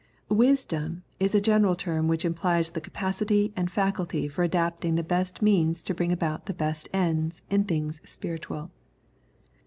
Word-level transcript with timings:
"*^" 0.31 0.35
Wisdom" 0.35 1.03
is 1.19 1.35
a 1.35 1.39
general 1.39 1.75
term 1.75 2.07
which 2.07 2.25
implies 2.25 2.71
the 2.71 2.81
capacity 2.81 3.53
and 3.55 3.69
faculty 3.69 4.27
for 4.27 4.41
adapting 4.41 4.95
the 4.95 5.03
best 5.03 5.43
means 5.43 5.83
to 5.83 5.93
bring 5.93 6.11
about 6.11 6.47
the 6.47 6.55
best 6.55 6.89
ends 6.91 7.43
in 7.51 7.65
things 7.65 8.01
spiritual. 8.03 8.71